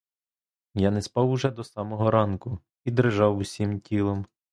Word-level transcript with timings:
Я 0.73 0.89
не 0.91 1.01
спав 1.01 1.29
уже 1.29 1.51
до 1.51 1.63
самого 1.63 2.11
ранку 2.11 2.59
і 2.85 2.91
дрижав 2.91 3.37
усім 3.37 3.79
тілом. 3.79 4.25